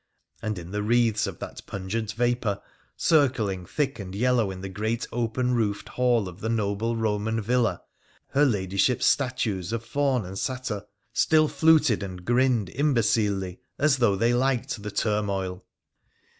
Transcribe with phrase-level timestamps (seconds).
[0.41, 2.59] And in the wreaths of that pungent vapour,
[2.97, 7.83] circling thick and yellow in the great open roofed hall of the noble Boman villa,
[8.29, 14.33] her Ladyship's statues of faun and satyr still fluted and grinned imbecilely as though they
[14.33, 15.63] liked the turmoil.